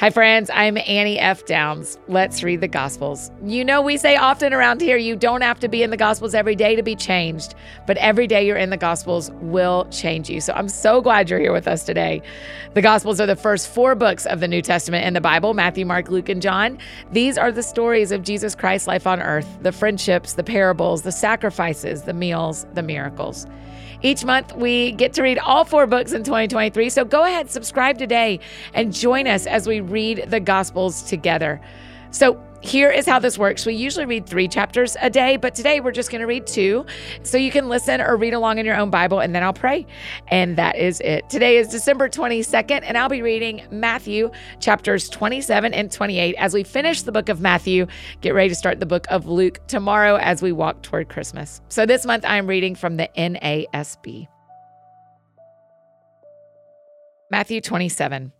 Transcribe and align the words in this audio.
Hi, 0.00 0.08
friends. 0.08 0.48
I'm 0.54 0.78
Annie 0.78 1.18
F. 1.18 1.44
Downs. 1.44 1.98
Let's 2.08 2.42
read 2.42 2.62
the 2.62 2.68
Gospels. 2.68 3.30
You 3.44 3.62
know, 3.66 3.82
we 3.82 3.98
say 3.98 4.16
often 4.16 4.54
around 4.54 4.80
here, 4.80 4.96
you 4.96 5.14
don't 5.14 5.42
have 5.42 5.60
to 5.60 5.68
be 5.68 5.82
in 5.82 5.90
the 5.90 5.98
Gospels 5.98 6.34
every 6.34 6.56
day 6.56 6.74
to 6.74 6.82
be 6.82 6.96
changed, 6.96 7.54
but 7.86 7.98
every 7.98 8.26
day 8.26 8.46
you're 8.46 8.56
in 8.56 8.70
the 8.70 8.78
Gospels 8.78 9.30
will 9.42 9.86
change 9.90 10.30
you. 10.30 10.40
So 10.40 10.54
I'm 10.54 10.70
so 10.70 11.02
glad 11.02 11.28
you're 11.28 11.38
here 11.38 11.52
with 11.52 11.68
us 11.68 11.84
today. 11.84 12.22
The 12.72 12.80
Gospels 12.80 13.20
are 13.20 13.26
the 13.26 13.36
first 13.36 13.68
four 13.68 13.94
books 13.94 14.24
of 14.24 14.40
the 14.40 14.48
New 14.48 14.62
Testament 14.62 15.04
in 15.04 15.12
the 15.12 15.20
Bible 15.20 15.52
Matthew, 15.52 15.84
Mark, 15.84 16.08
Luke, 16.08 16.30
and 16.30 16.40
John. 16.40 16.78
These 17.12 17.36
are 17.36 17.52
the 17.52 17.62
stories 17.62 18.10
of 18.10 18.22
Jesus 18.22 18.54
Christ's 18.54 18.88
life 18.88 19.06
on 19.06 19.20
earth 19.20 19.58
the 19.60 19.70
friendships, 19.70 20.32
the 20.32 20.42
parables, 20.42 21.02
the 21.02 21.12
sacrifices, 21.12 22.04
the 22.04 22.14
meals, 22.14 22.64
the 22.72 22.82
miracles. 22.82 23.46
Each 24.02 24.24
month, 24.24 24.54
we 24.56 24.92
get 24.92 25.12
to 25.14 25.22
read 25.22 25.38
all 25.38 25.64
four 25.64 25.86
books 25.86 26.12
in 26.12 26.24
2023. 26.24 26.88
So 26.88 27.04
go 27.04 27.24
ahead, 27.24 27.50
subscribe 27.50 27.98
today, 27.98 28.40
and 28.72 28.92
join 28.92 29.26
us 29.26 29.46
as 29.46 29.66
we 29.66 29.80
read 29.80 30.26
the 30.28 30.40
Gospels 30.40 31.02
together. 31.02 31.60
So, 32.10 32.42
here 32.62 32.90
is 32.90 33.06
how 33.06 33.18
this 33.18 33.38
works. 33.38 33.64
We 33.64 33.74
usually 33.74 34.06
read 34.06 34.26
three 34.26 34.48
chapters 34.48 34.96
a 35.00 35.08
day, 35.08 35.36
but 35.36 35.54
today 35.54 35.80
we're 35.80 35.92
just 35.92 36.10
going 36.10 36.20
to 36.20 36.26
read 36.26 36.46
two. 36.46 36.84
So 37.22 37.38
you 37.38 37.50
can 37.50 37.68
listen 37.68 38.00
or 38.00 38.16
read 38.16 38.34
along 38.34 38.58
in 38.58 38.66
your 38.66 38.76
own 38.76 38.90
Bible, 38.90 39.20
and 39.20 39.34
then 39.34 39.42
I'll 39.42 39.52
pray. 39.52 39.86
And 40.28 40.56
that 40.56 40.76
is 40.76 41.00
it. 41.00 41.28
Today 41.30 41.56
is 41.56 41.68
December 41.68 42.08
22nd, 42.08 42.82
and 42.84 42.98
I'll 42.98 43.08
be 43.08 43.22
reading 43.22 43.66
Matthew 43.70 44.30
chapters 44.60 45.08
27 45.08 45.72
and 45.72 45.90
28 45.90 46.34
as 46.36 46.54
we 46.54 46.62
finish 46.62 47.02
the 47.02 47.12
book 47.12 47.28
of 47.28 47.40
Matthew. 47.40 47.86
Get 48.20 48.34
ready 48.34 48.50
to 48.50 48.54
start 48.54 48.80
the 48.80 48.86
book 48.86 49.06
of 49.08 49.26
Luke 49.26 49.60
tomorrow 49.66 50.16
as 50.16 50.42
we 50.42 50.52
walk 50.52 50.82
toward 50.82 51.08
Christmas. 51.08 51.60
So 51.68 51.86
this 51.86 52.04
month 52.04 52.24
I'm 52.26 52.46
reading 52.46 52.74
from 52.74 52.96
the 52.96 53.08
NASB. 53.16 54.28
Matthew 57.30 57.60
27. 57.60 58.32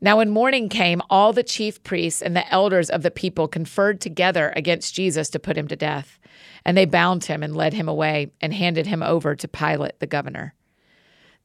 Now, 0.00 0.18
when 0.18 0.30
morning 0.30 0.68
came, 0.68 1.00
all 1.08 1.32
the 1.32 1.42
chief 1.42 1.82
priests 1.82 2.20
and 2.20 2.36
the 2.36 2.50
elders 2.52 2.90
of 2.90 3.02
the 3.02 3.10
people 3.10 3.48
conferred 3.48 4.00
together 4.00 4.52
against 4.54 4.94
Jesus 4.94 5.30
to 5.30 5.38
put 5.38 5.56
him 5.56 5.68
to 5.68 5.76
death. 5.76 6.18
And 6.64 6.76
they 6.76 6.84
bound 6.84 7.24
him 7.24 7.42
and 7.42 7.56
led 7.56 7.72
him 7.72 7.88
away 7.88 8.30
and 8.40 8.52
handed 8.52 8.86
him 8.86 9.02
over 9.02 9.34
to 9.34 9.48
Pilate 9.48 9.98
the 9.98 10.06
governor. 10.06 10.54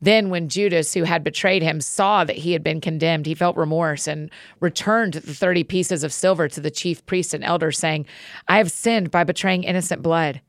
Then, 0.02 0.32
when 0.32 0.50
Judas, 0.50 0.96
who 0.96 1.04
had 1.04 1.24
betrayed 1.24 1.62
him, 1.62 1.80
saw 1.80 2.24
that 2.24 2.38
he 2.38 2.54
had 2.54 2.64
been 2.64 2.82
condemned, 2.82 3.28
he 3.28 3.36
felt 3.36 3.56
remorse 3.56 4.08
and 4.08 4.32
returned 4.60 5.14
the 5.14 5.34
30 5.34 5.64
pieces 5.64 6.04
of 6.04 6.12
silver 6.12 6.48
to 6.50 6.60
the 6.60 6.72
chief 6.72 7.06
priests 7.06 7.36
and 7.36 7.44
elders, 7.44 7.78
saying, 7.78 8.08
I 8.48 8.58
have 8.58 8.72
sinned 8.72 9.12
by 9.12 9.24
betraying 9.24 9.64
innocent 9.64 10.02
blood. 10.02 10.42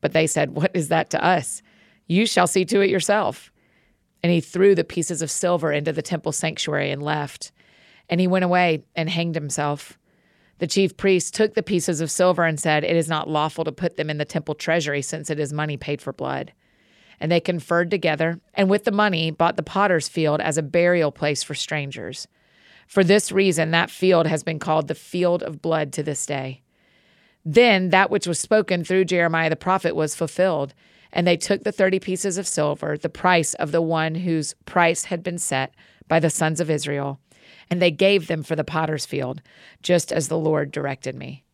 But 0.00 0.12
they 0.12 0.28
said, 0.28 0.52
What 0.52 0.70
is 0.72 0.88
that 0.88 1.10
to 1.10 1.22
us? 1.22 1.62
You 2.06 2.26
shall 2.26 2.46
see 2.46 2.64
to 2.66 2.80
it 2.80 2.90
yourself. 2.90 3.52
And 4.22 4.32
he 4.32 4.40
threw 4.40 4.74
the 4.74 4.84
pieces 4.84 5.22
of 5.22 5.30
silver 5.30 5.72
into 5.72 5.92
the 5.92 6.02
temple 6.02 6.32
sanctuary 6.32 6.90
and 6.90 7.02
left. 7.02 7.52
And 8.08 8.20
he 8.20 8.26
went 8.26 8.44
away 8.44 8.84
and 8.94 9.08
hanged 9.08 9.34
himself. 9.34 9.98
The 10.58 10.66
chief 10.66 10.96
priest 10.96 11.34
took 11.34 11.54
the 11.54 11.62
pieces 11.62 12.02
of 12.02 12.10
silver 12.10 12.44
and 12.44 12.60
said, 12.60 12.84
It 12.84 12.96
is 12.96 13.08
not 13.08 13.30
lawful 13.30 13.64
to 13.64 13.72
put 13.72 13.96
them 13.96 14.10
in 14.10 14.18
the 14.18 14.26
temple 14.26 14.54
treasury, 14.54 15.00
since 15.00 15.30
it 15.30 15.40
is 15.40 15.54
money 15.54 15.78
paid 15.78 16.02
for 16.02 16.12
blood. 16.12 16.52
And 17.18 17.32
they 17.32 17.40
conferred 17.40 17.90
together, 17.90 18.40
and 18.52 18.68
with 18.68 18.84
the 18.84 18.92
money 18.92 19.30
bought 19.30 19.56
the 19.56 19.62
potter's 19.62 20.08
field 20.08 20.40
as 20.40 20.58
a 20.58 20.62
burial 20.62 21.12
place 21.12 21.42
for 21.42 21.54
strangers. 21.54 22.28
For 22.86 23.02
this 23.02 23.32
reason, 23.32 23.70
that 23.70 23.90
field 23.90 24.26
has 24.26 24.42
been 24.42 24.58
called 24.58 24.88
the 24.88 24.94
field 24.94 25.42
of 25.42 25.62
blood 25.62 25.92
to 25.94 26.02
this 26.02 26.26
day. 26.26 26.60
Then 27.44 27.88
that 27.90 28.10
which 28.10 28.26
was 28.26 28.38
spoken 28.38 28.84
through 28.84 29.06
Jeremiah 29.06 29.48
the 29.48 29.56
prophet 29.56 29.96
was 29.96 30.14
fulfilled. 30.14 30.74
And 31.12 31.26
they 31.26 31.36
took 31.36 31.64
the 31.64 31.72
30 31.72 32.00
pieces 32.00 32.38
of 32.38 32.46
silver, 32.46 32.96
the 32.96 33.08
price 33.08 33.54
of 33.54 33.72
the 33.72 33.82
one 33.82 34.14
whose 34.14 34.54
price 34.64 35.04
had 35.04 35.22
been 35.22 35.38
set 35.38 35.74
by 36.08 36.20
the 36.20 36.30
sons 36.30 36.60
of 36.60 36.70
Israel, 36.70 37.20
and 37.70 37.80
they 37.80 37.90
gave 37.90 38.26
them 38.26 38.42
for 38.42 38.56
the 38.56 38.64
potter's 38.64 39.06
field, 39.06 39.42
just 39.82 40.12
as 40.12 40.28
the 40.28 40.38
Lord 40.38 40.72
directed 40.72 41.14
me. 41.14 41.44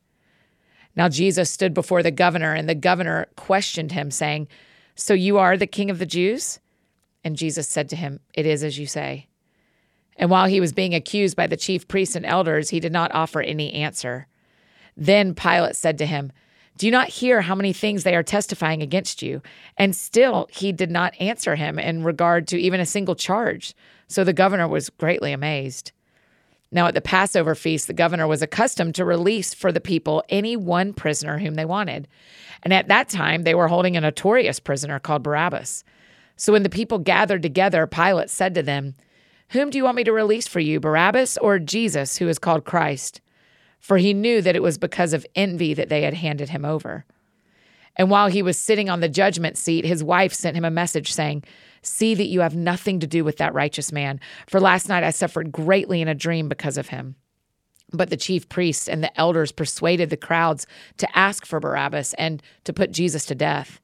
Now 0.97 1.09
Jesus 1.09 1.51
stood 1.51 1.75
before 1.75 2.03
the 2.03 2.11
governor, 2.11 2.55
and 2.55 2.69
the 2.69 2.75
governor 2.75 3.27
questioned 3.37 3.93
him, 3.93 4.11
saying, 4.11 4.49
So 4.95 5.13
you 5.15 5.39
are 5.39 5.57
the 5.57 5.67
king 5.67 5.91
of 5.91 5.99
the 5.99 6.07
Jews? 6.07 6.59
And 7.23 7.37
Jesus 7.37 7.69
said 7.69 7.89
to 7.91 7.97
him, 7.97 8.21
It 8.35 8.47
is 8.47 8.65
as 8.65 8.79
you 8.79 8.87
say. 8.87 9.27
And 10.17 10.31
while 10.31 10.47
he 10.47 10.61
was 10.61 10.73
being 10.73 10.95
accused 10.95 11.37
by 11.37 11.47
the 11.47 11.57
chief 11.57 11.87
priests 11.87 12.17
and 12.17 12.25
elders, 12.25 12.71
he 12.71 12.81
did 12.81 12.93
not 12.93 13.15
offer 13.15 13.41
any 13.41 13.73
answer. 13.75 14.27
Then 14.97 15.35
Pilate 15.35 15.77
said 15.77 15.99
to 15.99 16.07
him, 16.07 16.33
do 16.77 16.87
you 16.87 16.93
not 16.93 17.09
hear 17.09 17.41
how 17.41 17.55
many 17.55 17.73
things 17.73 18.03
they 18.03 18.15
are 18.15 18.23
testifying 18.23 18.83
against 18.83 19.23
you? 19.23 19.41
And 19.79 19.97
still 19.97 20.49
he 20.51 20.73
did 20.73 20.91
not 20.91 21.15
answer 21.21 21.57
him 21.57 21.79
in 21.79 22.05
regard 22.05 22.47
to 22.49 22.61
even 22.61 22.81
a 22.81 22.87
single 22.87 23.15
charge. 23.15 23.75
So 24.09 24.25
the 24.25 24.33
governor 24.33 24.69
was 24.69 24.91
greatly 24.91 25.33
amazed. 25.33 25.93
Now, 26.73 26.89
at 26.89 26.95
the 26.95 27.01
Passover 27.01 27.55
feast, 27.55 27.87
the 27.87 27.95
governor 27.95 28.27
was 28.27 28.43
accustomed 28.43 28.95
to 28.97 29.05
release 29.05 29.55
for 29.55 29.73
the 29.73 29.81
people 29.81 30.23
any 30.29 30.57
one 30.57 30.93
prisoner 30.93 31.39
whom 31.39 31.55
they 31.55 31.65
wanted. 31.65 32.09
And 32.63 32.75
at 32.75 32.89
that 32.89 33.09
time, 33.09 33.45
they 33.45 33.55
were 33.55 33.69
holding 33.69 33.97
a 33.97 34.01
notorious 34.01 34.61
prisoner 34.61 34.99
called 34.99 35.23
Barabbas. 35.23 35.85
So 36.37 36.53
when 36.53 36.65
the 36.65 36.69
people 36.69 36.99
gathered 36.99 37.43
together, 37.43 37.87
Pilate 37.87 38.29
said 38.29 38.55
to 38.55 38.63
them, 38.63 38.95
Whom 39.51 39.71
do 39.71 39.79
you 39.79 39.85
want 39.85 39.97
me 39.97 40.05
to 40.05 40.13
release 40.13 40.49
for 40.49 40.61
you, 40.61 40.81
Barabbas 40.81 41.39
or 41.39 41.59
Jesus, 41.59 42.19
who 42.19 42.29
is 42.29 42.39
called 42.39 42.65
Christ? 42.65 43.21
For 43.87 43.99
he 43.99 44.13
knew 44.13 44.43
that 44.43 44.57
it 44.57 44.65
was 44.65 44.79
because 44.79 45.13
of 45.13 45.25
envy 45.37 45.73
that 45.73 45.89
they 45.89 46.03
had 46.03 46.15
handed 46.15 46.49
him 46.49 46.65
over. 46.65 47.05
And 47.95 48.11
while 48.11 48.27
he 48.27 48.43
was 48.43 48.59
sitting 48.59 48.91
on 48.91 48.99
the 48.99 49.09
judgment 49.09 49.57
seat, 49.57 49.85
his 49.85 50.03
wife 50.03 50.35
sent 50.35 50.57
him 50.57 50.65
a 50.65 50.73
message 50.73 51.13
saying, 51.13 51.45
See 51.83 52.13
that 52.17 52.27
you 52.27 52.41
have 52.41 52.57
nothing 52.57 52.99
to 52.99 53.07
do 53.07 53.23
with 53.23 53.37
that 53.37 53.55
righteous 53.55 53.93
man, 53.93 54.19
for 54.49 54.59
last 54.59 54.89
night 54.89 55.05
I 55.05 55.11
suffered 55.11 55.53
greatly 55.53 56.01
in 56.03 56.09
a 56.09 56.17
dream 56.17 56.49
because 56.49 56.77
of 56.77 56.89
him. 56.89 57.15
But 57.93 58.11
the 58.11 58.17
chief 58.17 58.49
priests 58.49 58.89
and 58.89 59.05
the 59.05 59.17
elders 59.17 59.53
persuaded 59.53 60.11
the 60.11 60.17
crowds 60.17 60.67
to 60.97 61.17
ask 61.17 61.47
for 61.47 61.61
Barabbas 61.61 62.13
and 62.15 62.43
to 62.65 62.73
put 62.73 62.91
Jesus 62.91 63.25
to 63.27 63.37
death. 63.37 63.81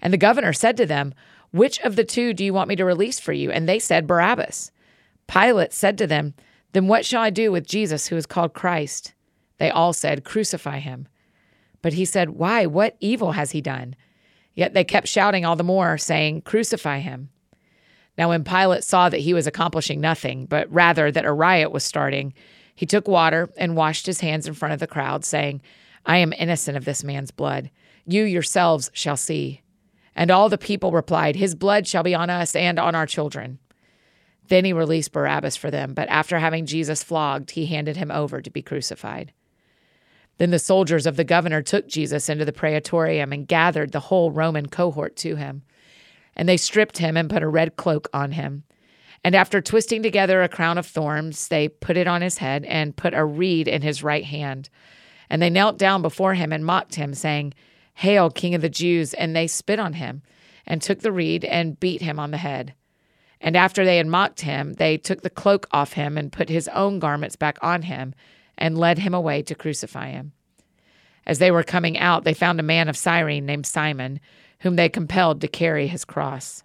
And 0.00 0.12
the 0.12 0.16
governor 0.16 0.52
said 0.52 0.76
to 0.76 0.86
them, 0.86 1.12
Which 1.50 1.80
of 1.80 1.96
the 1.96 2.04
two 2.04 2.34
do 2.34 2.44
you 2.44 2.54
want 2.54 2.68
me 2.68 2.76
to 2.76 2.84
release 2.84 3.18
for 3.18 3.32
you? 3.32 3.50
And 3.50 3.68
they 3.68 3.80
said, 3.80 4.06
Barabbas. 4.06 4.70
Pilate 5.26 5.72
said 5.72 5.98
to 5.98 6.06
them, 6.06 6.34
Then 6.70 6.86
what 6.86 7.04
shall 7.04 7.22
I 7.22 7.30
do 7.30 7.50
with 7.50 7.66
Jesus, 7.66 8.06
who 8.06 8.16
is 8.16 8.26
called 8.26 8.54
Christ? 8.54 9.12
They 9.60 9.70
all 9.70 9.92
said, 9.92 10.24
Crucify 10.24 10.78
him. 10.78 11.06
But 11.82 11.92
he 11.92 12.06
said, 12.06 12.30
Why? 12.30 12.64
What 12.64 12.96
evil 12.98 13.32
has 13.32 13.50
he 13.50 13.60
done? 13.60 13.94
Yet 14.54 14.72
they 14.72 14.84
kept 14.84 15.06
shouting 15.06 15.44
all 15.44 15.54
the 15.54 15.62
more, 15.62 15.98
saying, 15.98 16.42
Crucify 16.42 17.00
him. 17.00 17.28
Now, 18.16 18.30
when 18.30 18.42
Pilate 18.42 18.84
saw 18.84 19.10
that 19.10 19.20
he 19.20 19.34
was 19.34 19.46
accomplishing 19.46 20.00
nothing, 20.00 20.46
but 20.46 20.72
rather 20.72 21.12
that 21.12 21.26
a 21.26 21.32
riot 21.32 21.72
was 21.72 21.84
starting, 21.84 22.32
he 22.74 22.86
took 22.86 23.06
water 23.06 23.50
and 23.58 23.76
washed 23.76 24.06
his 24.06 24.20
hands 24.20 24.48
in 24.48 24.54
front 24.54 24.72
of 24.72 24.80
the 24.80 24.86
crowd, 24.86 25.26
saying, 25.26 25.60
I 26.06 26.16
am 26.16 26.32
innocent 26.32 26.78
of 26.78 26.86
this 26.86 27.04
man's 27.04 27.30
blood. 27.30 27.70
You 28.06 28.24
yourselves 28.24 28.90
shall 28.94 29.18
see. 29.18 29.60
And 30.16 30.30
all 30.30 30.48
the 30.48 30.56
people 30.56 30.90
replied, 30.90 31.36
His 31.36 31.54
blood 31.54 31.86
shall 31.86 32.02
be 32.02 32.14
on 32.14 32.30
us 32.30 32.56
and 32.56 32.78
on 32.78 32.94
our 32.94 33.06
children. 33.06 33.58
Then 34.48 34.64
he 34.64 34.72
released 34.72 35.12
Barabbas 35.12 35.56
for 35.56 35.70
them, 35.70 35.92
but 35.92 36.08
after 36.08 36.38
having 36.38 36.64
Jesus 36.64 37.02
flogged, 37.02 37.50
he 37.50 37.66
handed 37.66 37.98
him 37.98 38.10
over 38.10 38.40
to 38.40 38.50
be 38.50 38.62
crucified. 38.62 39.34
Then 40.40 40.52
the 40.52 40.58
soldiers 40.58 41.06
of 41.06 41.16
the 41.16 41.22
governor 41.22 41.60
took 41.60 41.86
Jesus 41.86 42.30
into 42.30 42.46
the 42.46 42.52
praetorium 42.52 43.30
and 43.30 43.46
gathered 43.46 43.92
the 43.92 44.00
whole 44.00 44.30
Roman 44.30 44.70
cohort 44.70 45.14
to 45.16 45.36
him. 45.36 45.64
And 46.34 46.48
they 46.48 46.56
stripped 46.56 46.96
him 46.96 47.14
and 47.18 47.28
put 47.28 47.42
a 47.42 47.48
red 47.48 47.76
cloak 47.76 48.08
on 48.14 48.32
him. 48.32 48.64
And 49.22 49.34
after 49.34 49.60
twisting 49.60 50.02
together 50.02 50.40
a 50.40 50.48
crown 50.48 50.78
of 50.78 50.86
thorns, 50.86 51.48
they 51.48 51.68
put 51.68 51.98
it 51.98 52.06
on 52.06 52.22
his 52.22 52.38
head 52.38 52.64
and 52.64 52.96
put 52.96 53.12
a 53.12 53.22
reed 53.22 53.68
in 53.68 53.82
his 53.82 54.02
right 54.02 54.24
hand. 54.24 54.70
And 55.28 55.42
they 55.42 55.50
knelt 55.50 55.76
down 55.76 56.00
before 56.00 56.32
him 56.32 56.54
and 56.54 56.64
mocked 56.64 56.94
him, 56.94 57.12
saying, 57.12 57.52
Hail, 57.96 58.30
King 58.30 58.54
of 58.54 58.62
the 58.62 58.70
Jews! 58.70 59.12
And 59.12 59.36
they 59.36 59.46
spit 59.46 59.78
on 59.78 59.92
him 59.92 60.22
and 60.66 60.80
took 60.80 61.00
the 61.00 61.12
reed 61.12 61.44
and 61.44 61.78
beat 61.78 62.00
him 62.00 62.18
on 62.18 62.30
the 62.30 62.38
head. 62.38 62.72
And 63.42 63.58
after 63.58 63.84
they 63.84 63.98
had 63.98 64.06
mocked 64.06 64.40
him, 64.40 64.72
they 64.72 64.96
took 64.96 65.20
the 65.20 65.28
cloak 65.28 65.66
off 65.70 65.92
him 65.92 66.16
and 66.16 66.32
put 66.32 66.48
his 66.48 66.66
own 66.68 66.98
garments 66.98 67.36
back 67.36 67.58
on 67.60 67.82
him 67.82 68.14
and 68.60 68.78
led 68.78 68.98
him 68.98 69.14
away 69.14 69.42
to 69.42 69.54
crucify 69.54 70.10
him. 70.10 70.32
As 71.26 71.38
they 71.38 71.50
were 71.50 71.62
coming 71.62 71.98
out, 71.98 72.24
they 72.24 72.34
found 72.34 72.60
a 72.60 72.64
man 72.64 72.88
of 72.88 72.96
Cyrene 72.96 73.46
named 73.46 73.66
Simon, 73.66 74.20
whom 74.60 74.76
they 74.76 74.88
compelled 74.88 75.40
to 75.40 75.48
carry 75.48 75.86
his 75.86 76.04
cross. 76.04 76.62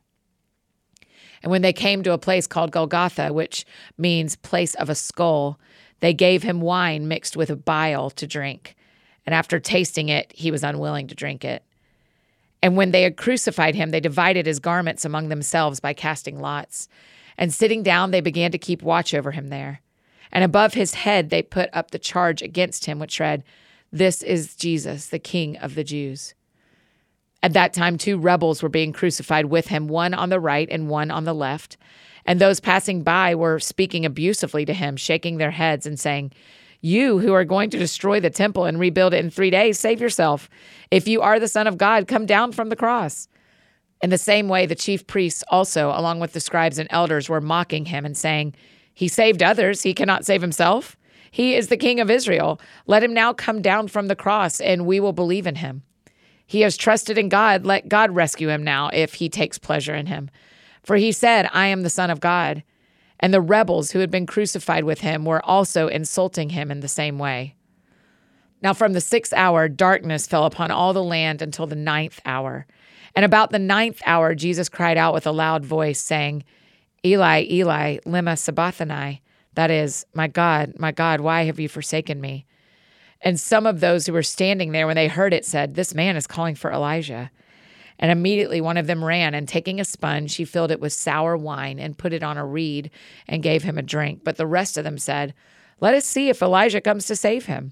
And 1.41 1.51
when 1.51 1.61
they 1.61 1.73
came 1.73 2.03
to 2.03 2.13
a 2.13 2.17
place 2.17 2.47
called 2.47 2.71
Golgotha, 2.71 3.31
which 3.31 3.65
means 3.97 4.35
place 4.35 4.73
of 4.75 4.89
a 4.89 4.95
skull, 4.95 5.59
they 5.99 6.13
gave 6.13 6.43
him 6.43 6.61
wine 6.61 7.07
mixed 7.07 7.37
with 7.37 7.65
bile 7.65 8.09
to 8.11 8.27
drink. 8.27 8.75
And 9.25 9.33
after 9.33 9.59
tasting 9.59 10.09
it, 10.09 10.31
he 10.35 10.51
was 10.51 10.63
unwilling 10.63 11.07
to 11.07 11.15
drink 11.15 11.45
it. 11.45 11.63
And 12.61 12.75
when 12.75 12.91
they 12.91 13.03
had 13.03 13.17
crucified 13.17 13.75
him, 13.75 13.91
they 13.91 13.99
divided 13.99 14.45
his 14.45 14.59
garments 14.59 15.05
among 15.05 15.29
themselves 15.29 15.79
by 15.79 15.93
casting 15.93 16.39
lots. 16.39 16.87
And 17.37 17.53
sitting 17.53 17.83
down, 17.83 18.11
they 18.11 18.21
began 18.21 18.51
to 18.51 18.57
keep 18.57 18.81
watch 18.81 19.13
over 19.13 19.31
him 19.31 19.49
there. 19.49 19.81
And 20.35 20.43
above 20.43 20.73
his 20.73 20.95
head 20.95 21.29
they 21.29 21.41
put 21.41 21.69
up 21.71 21.91
the 21.91 21.97
charge 21.97 22.41
against 22.41 22.83
him, 22.83 22.99
which 22.99 23.21
read, 23.21 23.45
This 23.89 24.21
is 24.21 24.57
Jesus, 24.57 25.07
the 25.07 25.17
King 25.17 25.55
of 25.55 25.75
the 25.75 25.83
Jews. 25.85 26.35
At 27.41 27.53
that 27.53 27.71
time, 27.71 27.97
two 27.97 28.17
rebels 28.17 28.61
were 28.61 28.67
being 28.67 28.91
crucified 28.91 29.45
with 29.45 29.67
him, 29.67 29.87
one 29.87 30.13
on 30.13 30.27
the 30.27 30.41
right 30.41 30.67
and 30.69 30.89
one 30.89 31.09
on 31.09 31.23
the 31.23 31.33
left. 31.33 31.77
And 32.25 32.41
those 32.41 32.59
passing 32.59 33.01
by 33.01 33.33
were 33.33 33.59
speaking 33.59 34.05
abusively 34.05 34.65
to 34.65 34.73
him, 34.73 34.97
shaking 34.97 35.37
their 35.37 35.51
heads 35.51 35.85
and 35.85 35.97
saying, 35.97 36.33
You 36.81 37.19
who 37.19 37.31
are 37.31 37.45
going 37.45 37.69
to 37.69 37.79
destroy 37.79 38.19
the 38.19 38.29
temple 38.29 38.65
and 38.65 38.77
rebuild 38.77 39.13
it 39.13 39.23
in 39.23 39.29
three 39.29 39.51
days, 39.51 39.79
save 39.79 40.01
yourself. 40.01 40.49
If 40.91 41.07
you 41.07 41.21
are 41.21 41.39
the 41.39 41.47
Son 41.47 41.65
of 41.65 41.77
God, 41.77 42.09
come 42.09 42.25
down 42.25 42.51
from 42.51 42.67
the 42.67 42.75
cross. 42.75 43.29
In 44.01 44.09
the 44.09 44.17
same 44.17 44.49
way, 44.49 44.65
the 44.65 44.75
chief 44.75 45.07
priests 45.07 45.45
also, 45.47 45.91
along 45.91 46.19
with 46.19 46.33
the 46.33 46.41
scribes 46.41 46.77
and 46.77 46.89
elders, 46.91 47.29
were 47.29 47.39
mocking 47.39 47.85
him 47.85 48.03
and 48.03 48.17
saying, 48.17 48.53
He 48.95 49.07
saved 49.07 49.43
others, 49.43 49.83
he 49.83 49.93
cannot 49.93 50.25
save 50.25 50.41
himself. 50.41 50.97
He 51.29 51.53
is 51.53 51.67
the 51.67 51.77
king 51.77 51.99
of 51.99 52.09
Israel. 52.09 52.59
Let 52.87 53.03
him 53.03 53.13
now 53.13 53.33
come 53.33 53.61
down 53.61 53.89
from 53.89 54.07
the 54.07 54.15
cross, 54.15 54.61
and 54.61 54.85
we 54.85 55.01
will 55.01 55.13
believe 55.13 55.45
in 55.45 55.55
him. 55.55 55.83
He 56.47 56.61
has 56.61 56.77
trusted 56.77 57.17
in 57.17 57.27
God. 57.27 57.65
Let 57.65 57.89
God 57.89 58.15
rescue 58.15 58.49
him 58.49 58.63
now 58.63 58.89
if 58.93 59.15
he 59.15 59.27
takes 59.27 59.57
pleasure 59.57 59.93
in 59.93 60.05
him. 60.05 60.29
For 60.81 60.95
he 60.95 61.11
said, 61.11 61.49
I 61.51 61.67
am 61.67 61.83
the 61.83 61.89
Son 61.89 62.09
of 62.09 62.21
God. 62.21 62.63
And 63.19 63.33
the 63.33 63.41
rebels 63.41 63.91
who 63.91 63.99
had 63.99 64.11
been 64.11 64.25
crucified 64.25 64.85
with 64.85 65.01
him 65.01 65.25
were 65.25 65.43
also 65.43 65.87
insulting 65.87 66.49
him 66.49 66.71
in 66.71 66.79
the 66.79 66.87
same 66.87 67.17
way. 67.17 67.55
Now, 68.61 68.73
from 68.73 68.93
the 68.93 69.01
sixth 69.01 69.33
hour, 69.33 69.67
darkness 69.67 70.27
fell 70.27 70.45
upon 70.45 70.71
all 70.71 70.93
the 70.93 71.03
land 71.03 71.41
until 71.41 71.67
the 71.67 71.75
ninth 71.75 72.21
hour. 72.25 72.65
And 73.15 73.25
about 73.25 73.51
the 73.51 73.59
ninth 73.59 74.01
hour, 74.05 74.35
Jesus 74.35 74.69
cried 74.69 74.97
out 74.97 75.13
with 75.13 75.27
a 75.27 75.31
loud 75.31 75.65
voice, 75.65 75.99
saying, 75.99 76.43
Eli, 77.05 77.45
Eli, 77.49 77.97
lema 78.05 78.37
sabachthani. 78.37 79.21
That 79.53 79.71
is, 79.71 80.05
My 80.13 80.27
God, 80.27 80.73
my 80.79 80.91
God, 80.91 81.21
why 81.21 81.43
have 81.43 81.59
you 81.59 81.69
forsaken 81.69 82.19
me? 82.19 82.45
And 83.21 83.39
some 83.39 83.65
of 83.65 83.79
those 83.79 84.05
who 84.05 84.13
were 84.13 84.23
standing 84.23 84.71
there 84.71 84.87
when 84.87 84.95
they 84.95 85.07
heard 85.07 85.33
it 85.33 85.45
said, 85.45 85.75
This 85.75 85.93
man 85.93 86.15
is 86.15 86.27
calling 86.27 86.55
for 86.55 86.71
Elijah. 86.71 87.31
And 87.97 88.11
immediately 88.11 88.59
one 88.59 88.75
of 88.75 88.87
them 88.87 89.05
ran, 89.05 89.33
and 89.33 89.47
taking 89.47 89.79
a 89.79 89.85
sponge, 89.85 90.35
he 90.35 90.43
filled 90.45 90.71
it 90.71 90.81
with 90.81 90.91
sour 90.91 91.37
wine 91.37 91.79
and 91.79 91.97
put 91.97 92.11
it 92.11 92.23
on 92.23 92.37
a 92.37 92.45
reed 92.45 92.91
and 93.27 93.41
gave 93.43 93.63
him 93.63 93.77
a 93.77 93.83
drink. 93.83 94.23
But 94.23 94.35
the 94.35 94.47
rest 94.47 94.77
of 94.77 94.83
them 94.83 94.97
said, 94.97 95.33
Let 95.79 95.93
us 95.93 96.05
see 96.05 96.29
if 96.29 96.41
Elijah 96.41 96.81
comes 96.81 97.05
to 97.05 97.15
save 97.15 97.45
him. 97.45 97.71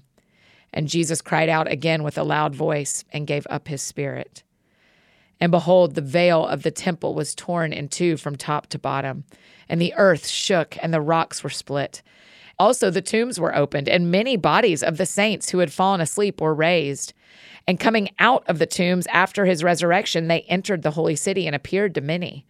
And 0.72 0.88
Jesus 0.88 1.20
cried 1.20 1.48
out 1.48 1.70
again 1.70 2.02
with 2.02 2.16
a 2.16 2.24
loud 2.24 2.54
voice 2.54 3.04
and 3.12 3.26
gave 3.26 3.46
up 3.50 3.68
his 3.68 3.82
spirit. 3.82 4.43
And 5.40 5.50
behold, 5.50 5.94
the 5.94 6.00
veil 6.00 6.46
of 6.46 6.62
the 6.62 6.70
temple 6.70 7.14
was 7.14 7.34
torn 7.34 7.72
in 7.72 7.88
two 7.88 8.16
from 8.16 8.36
top 8.36 8.68
to 8.68 8.78
bottom, 8.78 9.24
and 9.68 9.80
the 9.80 9.94
earth 9.94 10.26
shook, 10.26 10.76
and 10.80 10.92
the 10.92 11.00
rocks 11.00 11.42
were 11.42 11.50
split 11.50 12.02
also, 12.58 12.90
the 12.90 13.02
tombs 13.02 13.40
were 13.40 13.54
opened, 13.54 13.88
and 13.88 14.10
many 14.10 14.36
bodies 14.36 14.82
of 14.82 14.96
the 14.96 15.06
saints 15.06 15.50
who 15.50 15.58
had 15.58 15.72
fallen 15.72 16.00
asleep 16.00 16.40
were 16.40 16.54
raised. 16.54 17.12
And 17.66 17.80
coming 17.80 18.10
out 18.18 18.44
of 18.46 18.58
the 18.58 18.66
tombs 18.66 19.06
after 19.08 19.44
his 19.44 19.64
resurrection, 19.64 20.28
they 20.28 20.42
entered 20.42 20.82
the 20.82 20.92
holy 20.92 21.16
city 21.16 21.46
and 21.46 21.56
appeared 21.56 21.94
to 21.94 22.00
many. 22.00 22.46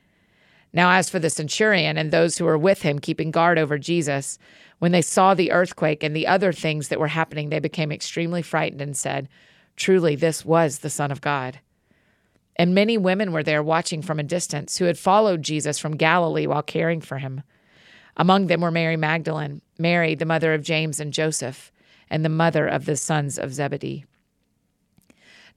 Now, 0.73 0.91
as 0.91 1.09
for 1.09 1.19
the 1.19 1.31
centurion 1.31 1.97
and 1.97 2.11
those 2.11 2.37
who 2.37 2.45
were 2.45 2.59
with 2.59 2.83
him 2.83 2.99
keeping 2.99 3.31
guard 3.31 3.59
over 3.59 3.79
Jesus, 3.79 4.39
when 4.81 4.93
they 4.93 5.03
saw 5.03 5.33
the 5.33 5.53
earthquake 5.53 6.03
and 6.03 6.15
the 6.15 6.27
other 6.27 6.53
things 6.53 6.89
that 6.89 6.99
were 6.99 7.09
happening, 7.09 7.49
they 7.49 7.61
became 7.61 7.93
extremely 7.93 8.43
frightened 8.43 8.83
and 8.83 8.97
said, 8.97 9.29
Truly, 9.77 10.17
this 10.17 10.45
was 10.45 10.81
the 10.81 10.91
Son 10.91 11.11
of 11.11 11.21
God. 11.21 11.61
And 12.57 12.75
many 12.75 12.97
women 12.97 13.33
were 13.33 13.43
there 13.43 13.63
watching 13.63 14.03
from 14.03 14.21
a 14.21 14.25
distance 14.25 14.79
who 14.79 14.85
had 14.85 14.99
followed 14.99 15.43
Jesus 15.43 15.79
from 15.79 15.97
Galilee 15.97 16.47
while 16.47 16.63
caring 16.63 17.01
for 17.01 17.19
him. 17.19 17.43
Among 18.17 18.47
them 18.47 18.61
were 18.61 18.71
Mary 18.71 18.97
Magdalene, 18.97 19.61
Mary, 19.79 20.15
the 20.15 20.25
mother 20.25 20.55
of 20.55 20.63
James 20.63 21.01
and 21.01 21.13
Joseph, 21.13 21.73
and 22.09 22.25
the 22.25 22.29
mother 22.29 22.67
of 22.67 22.85
the 22.85 22.97
sons 22.97 23.39
of 23.39 23.53
Zebedee. 23.53 24.05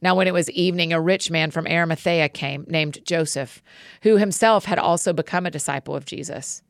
Now, 0.02 0.16
when 0.16 0.28
it 0.28 0.34
was 0.34 0.50
evening, 0.52 0.94
a 0.94 1.02
rich 1.02 1.32
man 1.32 1.52
from 1.52 1.68
Arimathea 1.68 2.30
came, 2.30 2.66
named 2.68 3.04
Joseph, 3.06 3.64
who 4.04 4.18
himself 4.18 4.66
had 4.66 4.78
also 4.78 5.12
become 5.12 5.46
a 5.46 5.52
disciple 5.52 5.96
of 5.96 6.06
Jesus. 6.06 6.62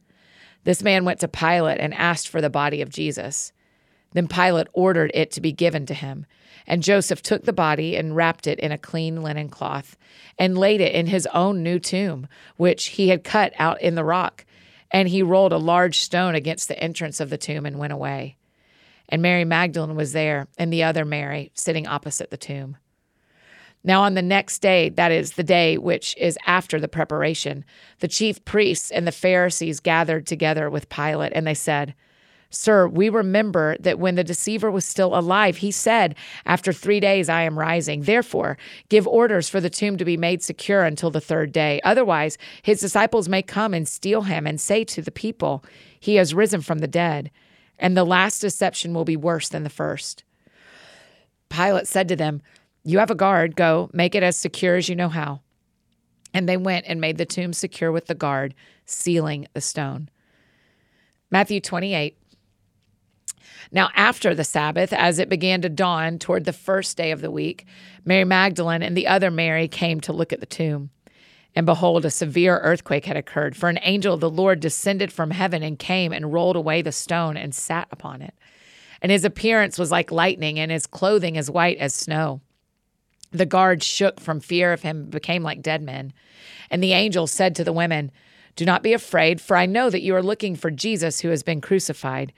This 0.63 0.81
man 0.81 1.05
went 1.05 1.19
to 1.21 1.27
Pilate 1.27 1.79
and 1.79 1.93
asked 1.93 2.27
for 2.27 2.41
the 2.41 2.49
body 2.49 2.81
of 2.81 2.89
Jesus. 2.89 3.51
Then 4.13 4.27
Pilate 4.27 4.67
ordered 4.73 5.11
it 5.13 5.31
to 5.31 5.41
be 5.41 5.51
given 5.51 5.85
to 5.87 5.93
him. 5.93 6.25
And 6.65 6.83
Joseph 6.83 7.21
took 7.21 7.43
the 7.43 7.53
body 7.53 7.95
and 7.95 8.15
wrapped 8.15 8.47
it 8.47 8.59
in 8.59 8.71
a 8.71 8.77
clean 8.77 9.21
linen 9.21 9.49
cloth 9.49 9.97
and 10.37 10.57
laid 10.57 10.81
it 10.81 10.93
in 10.93 11.07
his 11.07 11.27
own 11.27 11.63
new 11.63 11.79
tomb, 11.79 12.27
which 12.57 12.87
he 12.87 13.09
had 13.09 13.23
cut 13.23 13.53
out 13.57 13.81
in 13.81 13.95
the 13.95 14.03
rock 14.03 14.45
and 14.91 15.09
he 15.09 15.21
rolled 15.21 15.53
a 15.53 15.57
large 15.57 15.99
stone 15.99 16.35
against 16.35 16.67
the 16.67 16.79
entrance 16.81 17.19
of 17.19 17.29
the 17.29 17.37
tomb 17.37 17.65
and 17.65 17.77
went 17.77 17.93
away. 17.93 18.37
And 19.09 19.21
Mary 19.21 19.45
Magdalene 19.45 19.95
was 19.95 20.13
there, 20.13 20.47
and 20.57 20.71
the 20.71 20.83
other 20.83 21.05
Mary 21.05 21.51
sitting 21.53 21.87
opposite 21.87 22.29
the 22.29 22.37
tomb. 22.37 22.77
Now, 23.83 24.03
on 24.03 24.15
the 24.15 24.21
next 24.21 24.59
day, 24.59 24.89
that 24.89 25.11
is 25.11 25.33
the 25.33 25.43
day 25.43 25.77
which 25.77 26.15
is 26.17 26.37
after 26.45 26.79
the 26.79 26.89
preparation, 26.89 27.63
the 27.99 28.07
chief 28.07 28.43
priests 28.43 28.91
and 28.91 29.07
the 29.07 29.11
Pharisees 29.11 29.79
gathered 29.79 30.25
together 30.25 30.69
with 30.69 30.89
Pilate, 30.89 31.31
and 31.33 31.47
they 31.47 31.53
said, 31.53 31.93
Sir, 32.49 32.87
we 32.87 33.09
remember 33.09 33.75
that 33.79 33.99
when 33.99 34.15
the 34.15 34.23
deceiver 34.23 34.71
was 34.71 34.85
still 34.85 35.17
alive, 35.17 35.57
he 35.57 35.71
said, 35.71 36.15
After 36.45 36.71
three 36.71 36.99
days 36.99 37.27
I 37.27 37.41
am 37.41 37.59
rising. 37.59 38.03
Therefore, 38.03 38.57
give 38.89 39.05
orders 39.05 39.49
for 39.49 39.59
the 39.59 39.69
tomb 39.69 39.97
to 39.97 40.05
be 40.05 40.15
made 40.15 40.41
secure 40.41 40.83
until 40.83 41.11
the 41.11 41.19
third 41.19 41.51
day. 41.51 41.81
Otherwise, 41.83 42.37
his 42.61 42.79
disciples 42.79 43.27
may 43.27 43.41
come 43.41 43.73
and 43.73 43.87
steal 43.87 44.23
him 44.23 44.47
and 44.47 44.61
say 44.61 44.85
to 44.85 45.01
the 45.01 45.11
people, 45.11 45.63
He 45.99 46.15
has 46.15 46.33
risen 46.33 46.61
from 46.61 46.79
the 46.79 46.87
dead. 46.87 47.31
And 47.77 47.95
the 47.95 48.05
last 48.05 48.39
deception 48.39 48.93
will 48.93 49.05
be 49.05 49.17
worse 49.17 49.49
than 49.49 49.63
the 49.63 49.69
first. 49.69 50.23
Pilate 51.49 51.87
said 51.87 52.07
to 52.07 52.15
them, 52.15 52.41
You 52.83 52.99
have 52.99 53.11
a 53.11 53.15
guard. 53.15 53.55
Go, 53.55 53.89
make 53.93 54.15
it 54.15 54.23
as 54.23 54.37
secure 54.37 54.77
as 54.77 54.87
you 54.87 54.95
know 54.95 55.09
how. 55.09 55.41
And 56.33 56.47
they 56.47 56.57
went 56.57 56.85
and 56.87 57.01
made 57.01 57.17
the 57.17 57.25
tomb 57.25 57.51
secure 57.51 57.91
with 57.91 58.07
the 58.07 58.15
guard, 58.15 58.53
sealing 58.85 59.47
the 59.53 59.61
stone. 59.61 60.09
Matthew 61.29 61.59
28. 61.59 62.17
Now, 63.71 63.89
after 63.95 64.33
the 64.33 64.43
Sabbath, 64.43 64.93
as 64.93 65.19
it 65.19 65.29
began 65.29 65.61
to 65.61 65.69
dawn 65.69 66.19
toward 66.19 66.45
the 66.45 66.53
first 66.53 66.97
day 66.97 67.11
of 67.11 67.21
the 67.21 67.31
week, 67.31 67.65
Mary 68.05 68.23
Magdalene 68.23 68.83
and 68.83 68.95
the 68.95 69.07
other 69.07 69.29
Mary 69.29 69.67
came 69.67 69.99
to 70.01 70.13
look 70.13 70.31
at 70.31 70.39
the 70.39 70.45
tomb. 70.45 70.89
And 71.55 71.65
behold, 71.65 72.05
a 72.05 72.11
severe 72.11 72.59
earthquake 72.59 73.05
had 73.05 73.17
occurred, 73.17 73.57
for 73.57 73.67
an 73.67 73.79
angel 73.81 74.13
of 74.13 74.19
the 74.19 74.29
Lord 74.29 74.59
descended 74.59 75.11
from 75.11 75.31
heaven 75.31 75.63
and 75.63 75.79
came 75.79 76.13
and 76.13 76.31
rolled 76.31 76.55
away 76.55 76.81
the 76.81 76.91
stone 76.91 77.35
and 77.35 77.53
sat 77.53 77.87
upon 77.91 78.21
it. 78.21 78.35
And 79.01 79.11
his 79.11 79.25
appearance 79.25 79.77
was 79.77 79.91
like 79.91 80.11
lightning, 80.11 80.59
and 80.59 80.71
his 80.71 80.87
clothing 80.87 81.37
as 81.37 81.49
white 81.49 81.77
as 81.77 81.93
snow. 81.93 82.41
The 83.31 83.45
guards 83.45 83.85
shook 83.85 84.19
from 84.19 84.39
fear 84.39 84.71
of 84.71 84.83
him 84.83 85.05
became 85.05 85.43
like 85.43 85.61
dead 85.61 85.81
men. 85.81 86.13
And 86.69 86.81
the 86.81 86.93
angel 86.93 87.27
said 87.27 87.55
to 87.55 87.63
the 87.63 87.73
women, 87.73 88.11
Do 88.55 88.63
not 88.63 88.83
be 88.83 88.93
afraid, 88.93 89.41
for 89.41 89.57
I 89.57 89.65
know 89.65 89.89
that 89.89 90.01
you 90.01 90.15
are 90.15 90.23
looking 90.23 90.55
for 90.55 90.71
Jesus 90.71 91.21
who 91.21 91.29
has 91.29 91.43
been 91.43 91.59
crucified. 91.59 92.33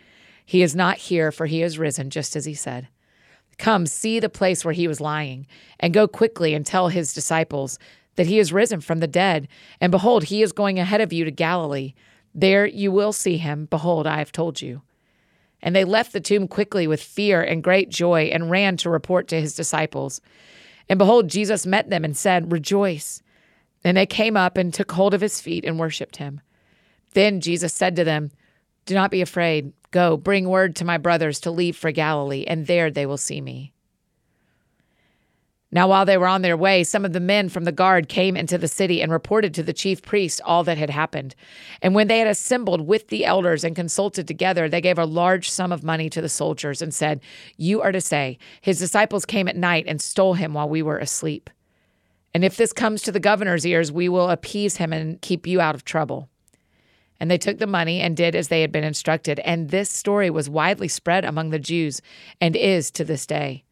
He 0.49 0.63
is 0.63 0.75
not 0.75 0.97
here, 0.97 1.31
for 1.31 1.45
he 1.45 1.61
is 1.61 1.77
risen, 1.77 2.09
just 2.09 2.35
as 2.35 2.45
he 2.45 2.55
said. 2.55 2.87
Come, 3.59 3.85
see 3.85 4.19
the 4.19 4.29
place 4.29 4.65
where 4.65 4.73
he 4.73 4.87
was 4.87 4.99
lying, 4.99 5.45
and 5.79 5.93
go 5.93 6.07
quickly 6.07 6.55
and 6.55 6.65
tell 6.65 6.87
his 6.87 7.13
disciples 7.13 7.77
that 8.15 8.25
he 8.25 8.39
is 8.39 8.51
risen 8.51 8.81
from 8.81 8.97
the 8.97 9.05
dead. 9.05 9.47
And 9.79 9.91
behold, 9.91 10.23
he 10.23 10.41
is 10.41 10.51
going 10.51 10.79
ahead 10.79 11.01
of 11.01 11.13
you 11.13 11.23
to 11.23 11.29
Galilee. 11.29 11.93
There 12.33 12.65
you 12.65 12.91
will 12.91 13.13
see 13.13 13.37
him. 13.37 13.67
Behold, 13.69 14.07
I 14.07 14.17
have 14.17 14.31
told 14.31 14.59
you. 14.59 14.81
And 15.61 15.75
they 15.75 15.83
left 15.83 16.13
the 16.13 16.19
tomb 16.19 16.47
quickly 16.47 16.87
with 16.87 16.99
fear 16.99 17.43
and 17.43 17.61
great 17.61 17.89
joy 17.89 18.23
and 18.33 18.49
ran 18.49 18.75
to 18.77 18.89
report 18.89 19.27
to 19.27 19.39
his 19.39 19.53
disciples. 19.53 20.19
And 20.89 20.97
behold, 20.97 21.27
Jesus 21.27 21.67
met 21.67 21.91
them 21.91 22.03
and 22.03 22.17
said, 22.17 22.51
Rejoice. 22.51 23.21
And 23.83 23.97
they 23.97 24.07
came 24.07 24.35
up 24.35 24.57
and 24.57 24.73
took 24.73 24.93
hold 24.93 25.13
of 25.13 25.21
his 25.21 25.39
feet 25.39 25.63
and 25.63 25.77
worshipped 25.77 26.15
him. 26.15 26.41
Then 27.13 27.39
Jesus 27.39 27.71
said 27.71 27.95
to 27.97 28.03
them, 28.03 28.31
Do 28.87 28.95
not 28.95 29.11
be 29.11 29.21
afraid. 29.21 29.73
Go, 29.91 30.17
bring 30.17 30.47
word 30.47 30.75
to 30.77 30.85
my 30.85 30.97
brothers 30.97 31.39
to 31.41 31.51
leave 31.51 31.75
for 31.75 31.91
Galilee, 31.91 32.45
and 32.47 32.67
there 32.67 32.91
they 32.91 33.05
will 33.05 33.17
see 33.17 33.41
me. 33.41 33.73
Now, 35.71 35.87
while 35.87 36.05
they 36.05 36.17
were 36.17 36.27
on 36.27 36.41
their 36.41 36.57
way, 36.57 36.83
some 36.83 37.05
of 37.05 37.13
the 37.13 37.19
men 37.19 37.47
from 37.47 37.63
the 37.63 37.71
guard 37.71 38.09
came 38.09 38.35
into 38.35 38.57
the 38.57 38.67
city 38.67 39.03
and 39.03 39.11
reported 39.11 39.53
to 39.53 39.63
the 39.63 39.73
chief 39.73 40.01
priest 40.01 40.41
all 40.43 40.63
that 40.63 40.79
had 40.79 40.89
happened. 40.89 41.35
And 41.83 41.93
when 41.93 42.07
they 42.07 42.17
had 42.17 42.27
assembled 42.27 42.87
with 42.87 43.09
the 43.09 43.23
elders 43.23 43.63
and 43.63 43.75
consulted 43.75 44.27
together, 44.27 44.67
they 44.67 44.81
gave 44.81 44.97
a 44.97 45.05
large 45.05 45.49
sum 45.49 45.71
of 45.71 45.83
money 45.83 46.09
to 46.09 46.21
the 46.21 46.29
soldiers 46.29 46.81
and 46.81 46.91
said, 46.91 47.21
You 47.55 47.81
are 47.81 47.91
to 47.91 48.01
say, 48.01 48.39
His 48.61 48.79
disciples 48.79 49.25
came 49.25 49.47
at 49.47 49.55
night 49.55 49.85
and 49.87 50.01
stole 50.01 50.33
him 50.33 50.55
while 50.55 50.67
we 50.67 50.81
were 50.81 50.97
asleep. 50.97 51.51
And 52.33 52.43
if 52.43 52.57
this 52.57 52.73
comes 52.73 53.03
to 53.03 53.11
the 53.11 53.19
governor's 53.19 53.65
ears, 53.65 53.91
we 53.91 54.09
will 54.09 54.29
appease 54.29 54.77
him 54.77 54.91
and 54.91 55.21
keep 55.21 55.45
you 55.45 55.61
out 55.61 55.75
of 55.75 55.85
trouble. 55.85 56.29
And 57.19 57.29
they 57.29 57.37
took 57.37 57.57
the 57.57 57.67
money 57.67 57.99
and 57.99 58.15
did 58.15 58.35
as 58.35 58.47
they 58.47 58.61
had 58.61 58.71
been 58.71 58.83
instructed. 58.83 59.39
And 59.39 59.69
this 59.69 59.89
story 59.89 60.29
was 60.29 60.49
widely 60.49 60.87
spread 60.87 61.25
among 61.25 61.49
the 61.49 61.59
Jews 61.59 62.01
and 62.39 62.55
is 62.55 62.91
to 62.91 63.03
this 63.03 63.25
day. 63.25 63.65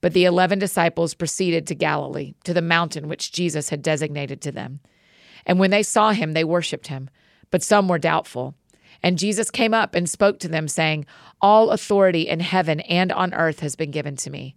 But 0.00 0.12
the 0.12 0.24
eleven 0.24 0.58
disciples 0.58 1.14
proceeded 1.14 1.66
to 1.66 1.74
Galilee, 1.74 2.34
to 2.44 2.52
the 2.52 2.62
mountain 2.62 3.08
which 3.08 3.32
Jesus 3.32 3.70
had 3.70 3.82
designated 3.82 4.40
to 4.42 4.52
them. 4.52 4.80
And 5.46 5.58
when 5.58 5.70
they 5.70 5.82
saw 5.82 6.12
him, 6.12 6.32
they 6.32 6.44
worshipped 6.44 6.88
him, 6.88 7.10
but 7.50 7.62
some 7.62 7.88
were 7.88 7.98
doubtful. 7.98 8.54
And 9.02 9.18
Jesus 9.18 9.50
came 9.50 9.74
up 9.74 9.94
and 9.94 10.08
spoke 10.08 10.38
to 10.40 10.48
them, 10.48 10.68
saying, 10.68 11.06
All 11.40 11.70
authority 11.70 12.28
in 12.28 12.40
heaven 12.40 12.80
and 12.80 13.12
on 13.12 13.34
earth 13.34 13.60
has 13.60 13.76
been 13.76 13.90
given 13.90 14.16
to 14.16 14.30
me. 14.30 14.56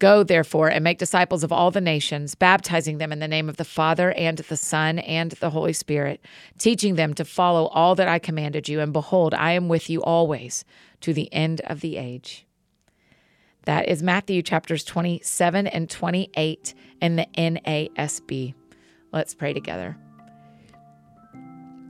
Go, 0.00 0.22
therefore, 0.22 0.68
and 0.68 0.82
make 0.82 0.98
disciples 0.98 1.44
of 1.44 1.52
all 1.52 1.70
the 1.70 1.80
nations, 1.80 2.34
baptizing 2.34 2.96
them 2.96 3.12
in 3.12 3.18
the 3.18 3.28
name 3.28 3.50
of 3.50 3.58
the 3.58 3.66
Father 3.66 4.12
and 4.12 4.38
the 4.38 4.56
Son 4.56 4.98
and 4.98 5.32
the 5.32 5.50
Holy 5.50 5.74
Spirit, 5.74 6.24
teaching 6.58 6.94
them 6.94 7.12
to 7.14 7.24
follow 7.24 7.66
all 7.66 7.94
that 7.94 8.08
I 8.08 8.18
commanded 8.18 8.66
you. 8.66 8.80
And 8.80 8.94
behold, 8.94 9.34
I 9.34 9.52
am 9.52 9.68
with 9.68 9.90
you 9.90 10.02
always 10.02 10.64
to 11.02 11.12
the 11.12 11.30
end 11.34 11.60
of 11.66 11.82
the 11.82 11.98
age. 11.98 12.46
That 13.66 13.88
is 13.88 14.02
Matthew 14.02 14.40
chapters 14.40 14.84
27 14.84 15.66
and 15.66 15.90
28 15.90 16.74
in 17.02 17.16
the 17.16 17.26
NASB. 17.36 18.54
Let's 19.12 19.34
pray 19.34 19.52
together. 19.52 19.98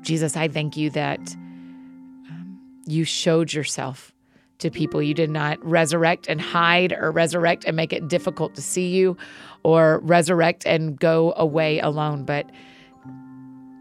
Jesus, 0.00 0.37
I 0.37 0.49
thank 0.49 0.76
you 0.76 0.90
that 0.90 1.21
um, 1.21 2.59
you 2.87 3.05
showed 3.05 3.52
yourself 3.52 4.12
to 4.61 4.71
people. 4.71 5.02
You 5.02 5.14
did 5.14 5.31
not 5.31 5.64
resurrect 5.64 6.29
and 6.29 6.40
hide 6.40 6.93
or 6.93 7.11
resurrect 7.11 7.64
and 7.64 7.76
make 7.76 7.93
it 7.93 8.09
difficult 8.09 8.55
to 8.55 8.62
see 8.62 8.88
you 8.88 9.17
or 9.62 10.00
resurrect 10.02 10.67
and 10.67 10.99
go 10.99 11.35
away 11.37 11.81
alone. 11.81 12.25
But 12.25 12.50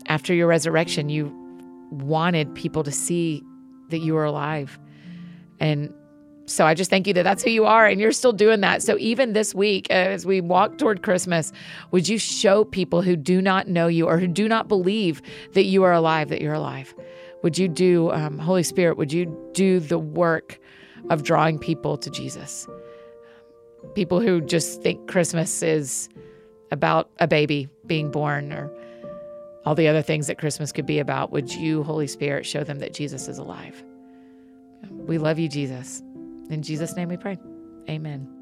after 0.07 0.33
your 0.33 0.47
resurrection, 0.47 1.09
you 1.09 1.33
wanted 1.91 2.53
people 2.55 2.83
to 2.83 2.91
see 2.91 3.43
that 3.89 3.99
you 3.99 4.13
were 4.13 4.25
alive. 4.25 4.79
And 5.59 5.93
so 6.45 6.65
I 6.65 6.73
just 6.73 6.89
thank 6.89 7.05
you 7.05 7.13
that 7.13 7.23
that's 7.23 7.43
who 7.43 7.51
you 7.51 7.65
are 7.65 7.85
and 7.85 8.01
you're 8.01 8.11
still 8.11 8.33
doing 8.33 8.61
that. 8.61 8.81
So 8.81 8.97
even 8.97 9.33
this 9.33 9.53
week, 9.53 9.89
as 9.91 10.25
we 10.25 10.41
walk 10.41 10.79
toward 10.79 11.03
Christmas, 11.03 11.51
would 11.91 12.07
you 12.07 12.17
show 12.17 12.63
people 12.63 13.03
who 13.03 13.15
do 13.15 13.41
not 13.41 13.67
know 13.67 13.87
you 13.87 14.07
or 14.07 14.17
who 14.17 14.27
do 14.27 14.47
not 14.47 14.67
believe 14.67 15.21
that 15.53 15.65
you 15.65 15.83
are 15.83 15.93
alive, 15.93 16.29
that 16.29 16.41
you're 16.41 16.55
alive? 16.55 16.93
Would 17.43 17.57
you 17.57 17.67
do, 17.67 18.11
um, 18.11 18.39
Holy 18.39 18.63
Spirit, 18.63 18.97
would 18.97 19.13
you 19.13 19.25
do 19.53 19.79
the 19.79 19.99
work 19.99 20.59
of 21.09 21.23
drawing 21.23 21.59
people 21.59 21.97
to 21.97 22.09
Jesus? 22.09 22.67
People 23.95 24.19
who 24.19 24.41
just 24.41 24.81
think 24.81 25.07
Christmas 25.07 25.63
is 25.63 26.09
about 26.71 27.09
a 27.19 27.27
baby 27.27 27.69
being 27.85 28.11
born 28.11 28.51
or 28.53 28.71
all 29.65 29.75
the 29.75 29.87
other 29.87 30.01
things 30.01 30.27
that 30.27 30.37
Christmas 30.37 30.71
could 30.71 30.85
be 30.85 30.99
about. 30.99 31.31
Would 31.31 31.53
you, 31.53 31.83
Holy 31.83 32.07
Spirit, 32.07 32.45
show 32.45 32.63
them 32.63 32.79
that 32.79 32.93
Jesus 32.93 33.27
is 33.27 33.37
alive? 33.37 33.83
We 34.91 35.17
love 35.17 35.39
you, 35.39 35.49
Jesus. 35.49 36.01
In 36.49 36.61
Jesus' 36.61 36.95
name 36.95 37.09
we 37.09 37.17
pray. 37.17 37.37
Amen. 37.89 38.38